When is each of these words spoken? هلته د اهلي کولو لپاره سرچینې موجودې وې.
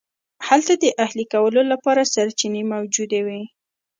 هلته 0.47 0.73
د 0.83 0.85
اهلي 1.05 1.25
کولو 1.33 1.61
لپاره 1.71 2.09
سرچینې 2.13 2.63
موجودې 2.73 3.21
وې. 3.27 3.41